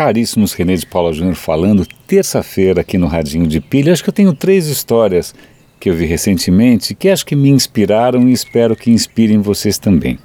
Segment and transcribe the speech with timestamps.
[0.00, 3.92] caríssimos, René de Paula Júnior falando, terça-feira aqui no Radinho de Pilha.
[3.92, 5.34] Acho que eu tenho três histórias
[5.78, 10.18] que eu vi recentemente que acho que me inspiraram e espero que inspirem vocês também.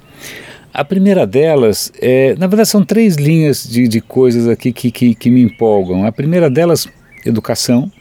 [0.72, 5.14] A primeira delas, é, na verdade, são três linhas de, de coisas aqui que, que,
[5.14, 6.06] que me empolgam.
[6.06, 6.88] A primeira delas,
[7.26, 7.92] educação,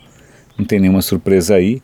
[0.58, 1.82] não tem nenhuma surpresa aí.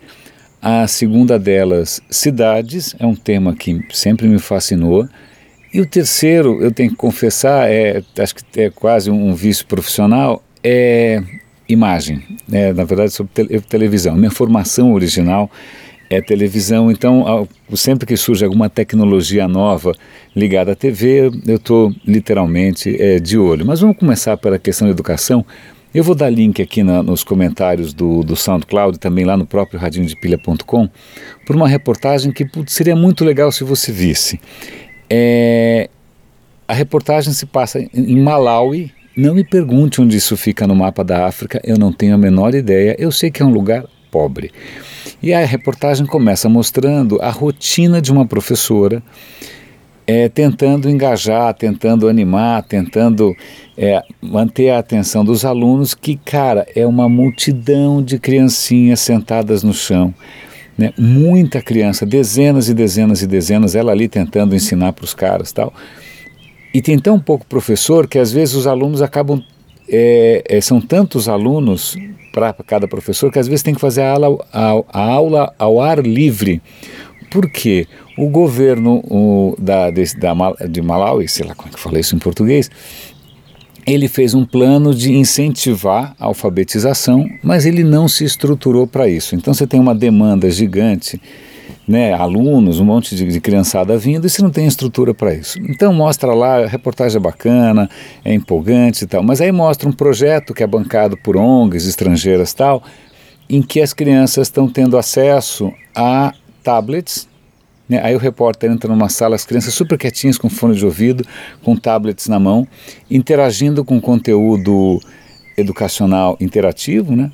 [0.62, 5.06] A segunda delas, cidades, é um tema que sempre me fascinou.
[5.74, 10.44] E o terceiro, eu tenho que confessar, é, acho que é quase um vício profissional,
[10.64, 11.24] é
[11.68, 12.22] imagem.
[12.52, 14.16] É, na verdade, sobre te televisão.
[14.16, 15.50] Minha formação original
[16.10, 19.94] é televisão, então sempre que surge alguma tecnologia nova
[20.36, 23.66] ligada à TV, eu estou literalmente é, de olho.
[23.66, 25.46] Mas vamos começar pela questão da educação.
[25.94, 29.80] Eu vou dar link aqui na, nos comentários do, do SoundCloud, também lá no próprio
[29.80, 30.90] radinhodepilha.com,
[31.46, 34.40] por uma reportagem que putz, seria muito legal se você visse.
[35.14, 35.90] É,
[36.66, 38.94] a reportagem se passa em Malawi.
[39.18, 42.56] Não me pergunte onde isso fica no mapa da África, eu não tenho a menor
[42.56, 42.96] ideia.
[42.98, 44.52] Eu sei que é um lugar pobre.
[45.22, 49.04] E a reportagem começa mostrando a rotina de uma professora
[50.08, 53.36] é, tentando engajar, tentando animar, tentando
[53.78, 59.74] é, manter a atenção dos alunos, que, cara, é uma multidão de criancinhas sentadas no
[59.74, 60.14] chão
[60.78, 60.94] né?
[60.98, 65.74] Muita criança, dezenas e dezenas e dezenas, ela ali tentando ensinar para os caras tal.
[66.74, 69.44] E tem tão pouco professor que às vezes os alunos acabam
[69.90, 71.98] é, é, são tantos alunos
[72.32, 75.82] para cada professor que às vezes tem que fazer a aula, a, a aula ao
[75.82, 76.62] ar livre.
[77.30, 77.88] Por quê?
[78.18, 82.20] O governo o, da, da, de Malawi, sei lá como é que falei isso em
[82.20, 82.70] português,
[83.86, 89.36] ele fez um plano de incentivar a alfabetização, mas ele não se estruturou para isso.
[89.36, 91.20] Então você tem uma demanda gigante,
[91.88, 95.60] né, alunos, um monte de, de criançada vindo, e você não tem estrutura para isso.
[95.60, 97.90] Então mostra lá, a reportagem é bacana,
[98.24, 102.54] é empolgante e tal, mas aí mostra um projeto que é bancado por ONGs estrangeiras
[102.54, 102.84] tal,
[103.50, 106.34] em que as crianças estão tendo acesso a
[106.64, 107.28] tablets,
[107.92, 108.00] né?
[108.02, 111.26] Aí o repórter entra numa sala, as crianças super quietinhas com fone de ouvido,
[111.62, 112.66] com tablets na mão,
[113.10, 114.98] interagindo com conteúdo
[115.58, 117.30] educacional interativo, né?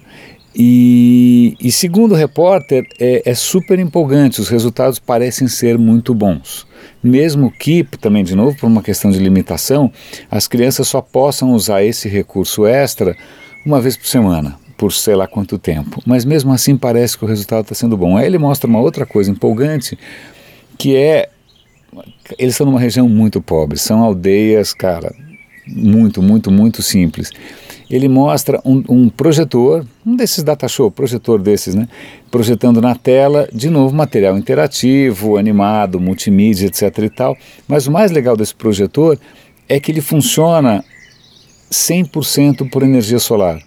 [0.59, 6.66] E, e, segundo o repórter, é, é, super empolgante, os resultados parecem ser muito bons.
[7.03, 9.91] Mesmo que, também de novo, por uma questão de limitação,
[10.31, 13.16] as crianças só possam usar esse recurso extra
[13.63, 16.01] uma vez por semana, por sei lá quanto tempo.
[16.07, 18.17] Mas mesmo assim parece que o resultado está sendo bom.
[18.17, 19.96] Aí ele mostra uma outra coisa empolgante,
[20.77, 21.29] que é
[22.38, 25.13] eles estão numa região muito pobre, são aldeias, cara,
[25.65, 27.31] muito, muito, muito simples.
[27.89, 31.87] Ele mostra um, um, projetor, um desses data show, projetor desses, né?
[32.29, 37.37] Projetando na tela, de novo, material interativo, animado, multimídia, etc e tal.
[37.66, 39.17] Mas o mais legal desse projetor
[39.69, 40.83] é que ele funciona
[41.71, 43.61] 100% por energia solar.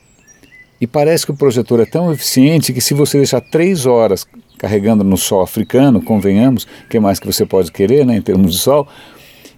[0.79, 4.27] E parece que o projetor é tão eficiente que se você deixar três horas
[4.61, 8.59] carregando no sol africano, convenhamos, que mais que você pode querer né, em termos de
[8.59, 8.87] sol,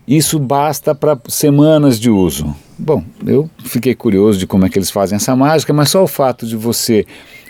[0.06, 2.54] isso basta para semanas de uso.
[2.78, 6.06] Bom, eu fiquei curioso de como é que eles fazem essa mágica, mas só o
[6.06, 7.04] fato de você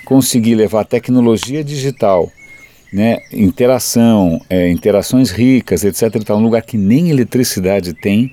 [0.06, 2.30] conseguir levar tecnologia digital,
[2.90, 8.32] né, interação, é, interações ricas, etc., um lugar que nem eletricidade tem,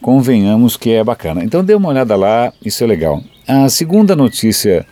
[0.00, 1.42] convenhamos que é bacana.
[1.42, 3.20] Então dê uma olhada lá, isso é legal.
[3.48, 4.86] A segunda notícia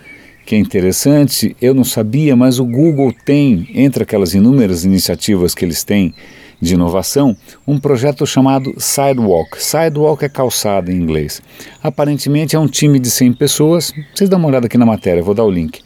[0.45, 5.65] que é interessante, eu não sabia, mas o Google tem, entre aquelas inúmeras iniciativas que
[5.65, 6.15] eles têm
[6.61, 7.37] de inovação,
[7.67, 9.63] um projeto chamado Sidewalk.
[9.63, 11.43] Sidewalk é calçada em inglês.
[11.83, 15.35] Aparentemente é um time de 100 pessoas, vocês dão uma olhada aqui na matéria, vou
[15.35, 15.81] dar o link,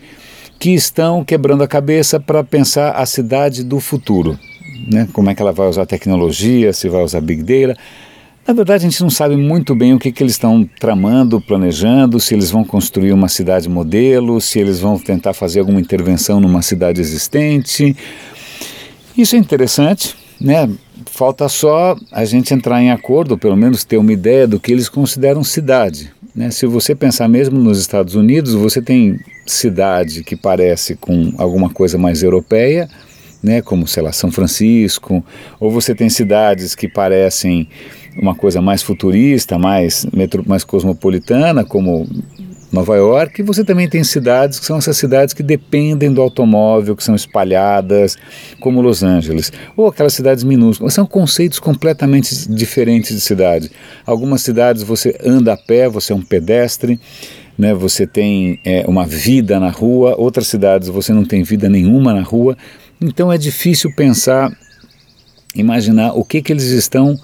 [0.59, 4.39] que estão quebrando a cabeça para pensar a cidade do futuro.
[4.87, 5.09] Né?
[5.12, 7.78] Como é que ela vai usar tecnologia, se vai usar Big Data.
[8.47, 12.21] Na verdade, a gente não sabe muito bem o que, que eles estão tramando, planejando,
[12.21, 16.62] se eles vão construir uma cidade modelo, se eles vão tentar fazer alguma intervenção numa
[16.62, 17.97] cidade existente.
[19.19, 20.71] Isso é interessante, né?
[21.07, 24.89] Falta só a gente entrar em acordo, pelo menos ter uma ideia do que eles
[24.89, 26.13] consideram cidade.
[26.33, 26.53] Né?
[26.53, 31.99] Se você pensar mesmo nos Estados Unidos, você tem cidade que parece com alguma coisa
[31.99, 32.89] mais europeia,
[33.42, 33.60] né?
[33.60, 35.25] como, sei lá, São Francisco,
[35.59, 37.69] ou você tem cidades que parecem
[38.21, 42.07] uma coisa mais futurista, mais, metro, mais cosmopolitana, como
[42.72, 46.97] Nova York, e você também tem cidades que são essas cidades que dependem do automóvel,
[46.97, 48.16] que são espalhadas,
[48.60, 50.92] como Los Angeles, ou aquelas cidades minúsculas.
[50.92, 53.71] São conceitos completamente diferentes de cidade.
[54.04, 57.01] Algumas cidades você anda a pé, você é um pedestre,
[57.57, 62.13] né, você tem é, uma vida na rua, outras cidades você não tem vida nenhuma
[62.13, 62.57] na rua.
[63.01, 64.53] Então é difícil pensar,
[65.54, 67.18] imaginar o que, que eles estão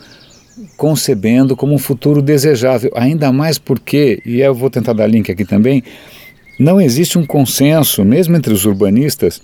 [0.76, 5.44] concebendo como um futuro desejável, ainda mais porque, e eu vou tentar dar link aqui
[5.44, 5.82] também,
[6.58, 9.40] não existe um consenso, mesmo entre os urbanistas,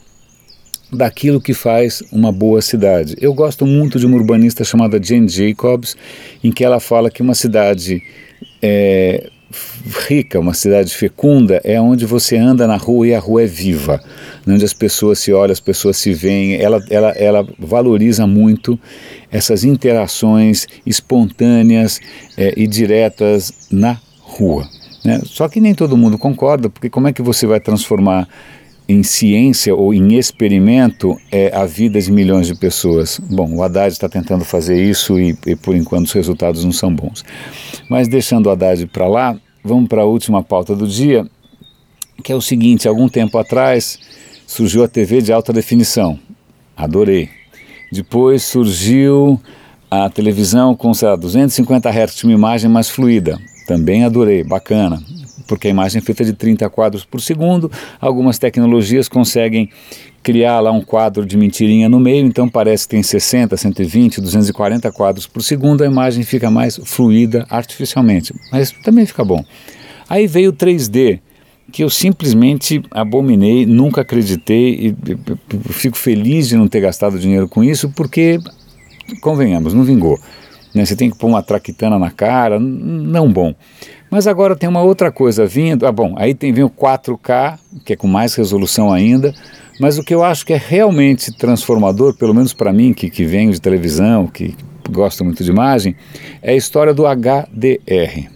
[0.93, 3.17] daquilo que faz uma boa cidade.
[3.21, 5.97] Eu gosto muito de uma urbanista chamada Jane Jacobs,
[6.43, 8.03] em que ela fala que uma cidade
[8.63, 9.31] é,
[10.09, 14.01] rica, uma cidade fecunda, é onde você anda na rua e a rua é viva,
[14.47, 16.57] onde as pessoas se olham, as pessoas se veem.
[16.57, 18.79] Ela, ela, ela valoriza muito
[19.31, 22.01] essas interações espontâneas
[22.37, 24.69] é, e diretas na rua.
[25.05, 25.21] Né?
[25.25, 28.29] Só que nem todo mundo concorda, porque como é que você vai transformar
[28.89, 33.21] em ciência ou em experimento é, a vida de milhões de pessoas.
[33.31, 36.93] Bom, o Haddad está tentando fazer isso e, e, por enquanto os resultados não são
[36.93, 37.23] bons.
[37.91, 41.27] Mas deixando o Haddad para lá, vamos para a última pauta do dia,
[42.25, 43.99] que é o seguinte: algum tempo atrás
[44.47, 46.19] surgiu a TV de alta definição.
[46.75, 47.29] Adorei.
[47.93, 49.41] Depois surgiu
[49.91, 53.39] a televisão com sei lá, 250 Hz, uma imagem mais fluida.
[53.67, 55.03] Também adorei, bacana
[55.49, 57.73] porque a imagem é feita de 30 quadros por segundo.
[58.01, 59.71] Algumas tecnologias conseguem
[60.23, 64.93] criar lá um quadro de mentirinha no meio, então parece que tem 60, 120, 240
[64.93, 69.43] quadros por segundo, a imagem fica mais fluida artificialmente, mas também fica bom.
[70.09, 71.21] Aí veio o 3D,
[71.73, 74.97] que eu simplesmente abominei, nunca acreditei e
[75.73, 78.39] fico feliz de não ter gastado dinheiro com isso, porque,
[79.23, 80.19] convenhamos, não vingou.
[80.75, 80.85] Né?
[80.85, 83.55] Você tem que pôr uma traquitana na cara, não bom.
[84.11, 85.87] Mas agora tem uma outra coisa vindo.
[85.87, 89.35] Ah, bom, aí tem vem o 4K, que é com mais resolução ainda.
[89.81, 93.25] Mas o que eu acho que é realmente transformador, pelo menos para mim, que, que
[93.25, 94.57] venho de televisão, que
[94.91, 95.95] gosto muito de imagem,
[96.43, 98.29] é a história do HDR.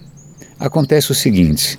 [0.61, 1.79] Acontece o seguinte: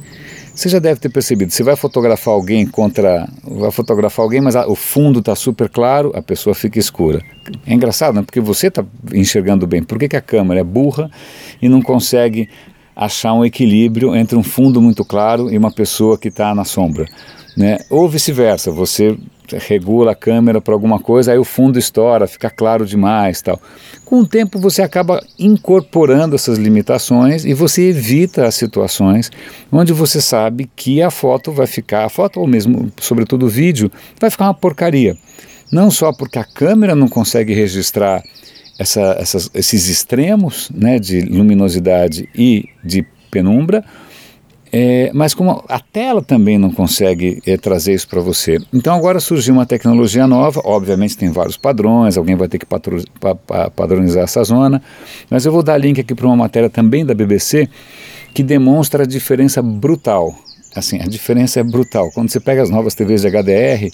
[0.53, 3.27] você já deve ter percebido, você vai fotografar alguém contra.
[3.43, 7.21] Vai fotografar alguém, mas a, o fundo está super claro, a pessoa fica escura.
[7.65, 8.23] É engraçado, não?
[8.23, 9.81] Porque você está enxergando bem.
[9.81, 11.09] Por que, que a câmera é burra
[11.61, 12.49] e não consegue
[12.95, 17.07] achar um equilíbrio entre um fundo muito claro e uma pessoa que está na sombra.
[17.55, 17.79] Né?
[17.89, 19.17] Ou vice-versa, você
[19.67, 23.61] regula a câmera para alguma coisa, aí o fundo estoura, fica claro demais, tal.
[24.05, 29.31] Com o tempo você acaba incorporando essas limitações e você evita as situações
[29.71, 33.91] onde você sabe que a foto vai ficar, a foto ou mesmo, sobretudo o vídeo,
[34.19, 35.17] vai ficar uma porcaria.
[35.71, 38.23] Não só porque a câmera não consegue registrar
[38.83, 43.83] essa, essas, esses extremos né, de luminosidade e de penumbra,
[44.71, 48.59] é, mas como a tela também não consegue é, trazer isso para você.
[48.73, 52.79] Então agora surgiu uma tecnologia nova, obviamente tem vários padrões, alguém vai ter que pa,
[53.35, 54.81] pa, padronizar essa zona,
[55.29, 57.69] mas eu vou dar link aqui para uma matéria também da BBC
[58.33, 60.35] que demonstra a diferença brutal.
[60.75, 62.09] Assim, a diferença é brutal.
[62.11, 63.91] Quando você pega as novas TVs de HDR,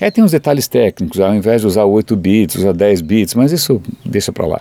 [0.00, 3.52] Aí tem uns detalhes técnicos, ao invés de usar 8 bits, usar 10 bits, mas
[3.52, 4.60] isso deixa para lá.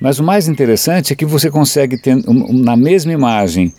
[0.00, 3.74] Mas o mais interessante é que você consegue ter na mesma imagem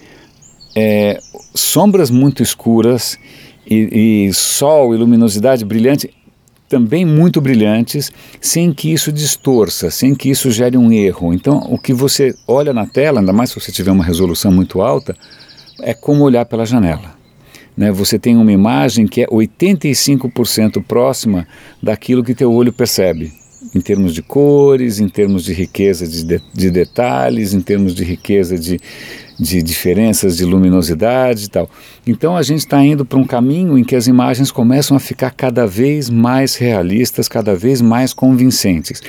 [0.76, 1.20] é,
[1.56, 3.18] sombras muito escuras
[3.66, 6.14] e, e sol e luminosidade brilhante
[6.70, 11.34] também muito brilhantes, sem que isso distorça, sem que isso gere um erro.
[11.34, 14.82] Então, o que você olha na tela, ainda mais se você tiver uma resolução muito
[14.82, 15.14] alta,
[15.82, 17.21] é como olhar pela janela
[17.76, 21.48] né, você tem uma imagem que é 85% próxima
[21.82, 23.32] daquilo que teu olho percebe,
[23.74, 28.04] em termos de cores, em termos de riqueza de, de, de detalhes, em termos de
[28.04, 28.80] riqueza de,
[29.40, 31.70] de diferenças de luminosidade e tal.
[32.06, 35.32] Então a gente está indo para um caminho em que as imagens começam a ficar
[35.32, 39.02] cada vez mais realistas, cada vez mais convincentes.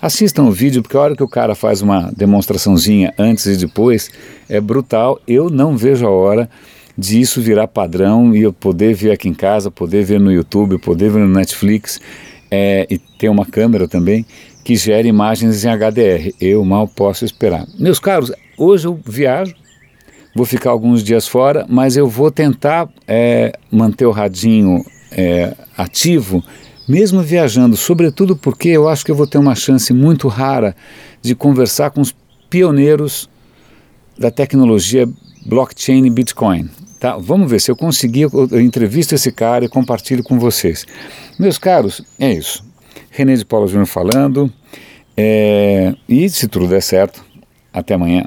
[0.00, 4.10] Assistam o vídeo, porque a hora que o cara faz uma demonstraçãozinha antes e depois
[4.48, 5.18] é brutal.
[5.26, 6.50] Eu não vejo a hora
[6.96, 10.78] de isso virar padrão e eu poder ver aqui em casa, poder ver no YouTube,
[10.78, 12.00] poder ver no Netflix
[12.50, 14.24] é, e ter uma câmera também
[14.62, 16.32] que gere imagens em HDR.
[16.40, 17.66] Eu mal posso esperar.
[17.78, 19.54] Meus caros, hoje eu viajo,
[20.34, 26.42] vou ficar alguns dias fora, mas eu vou tentar é, manter o radinho é, ativo,
[26.88, 30.74] mesmo viajando, sobretudo porque eu acho que eu vou ter uma chance muito rara
[31.20, 32.14] de conversar com os
[32.48, 33.28] pioneiros
[34.18, 35.08] da tecnologia
[35.46, 36.68] blockchain e Bitcoin.
[36.98, 37.16] Tá?
[37.16, 40.86] Vamos ver se eu conseguir, eu, entrevisto esse cara e compartilho com vocês.
[41.38, 42.64] Meus caros, é isso.
[43.10, 44.52] René de Paula Júnior falando.
[45.16, 47.24] É, e se tudo der certo,
[47.72, 48.24] até amanhã.